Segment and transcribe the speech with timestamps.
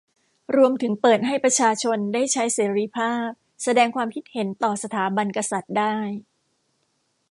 [0.55, 3.29] รวมถึงเปิดให้ประชาชน ได้ใช้เสรีภาพ
[3.63, 5.95] แสดงความคิดเห็นต่อสถาบันกษัตริย์ได้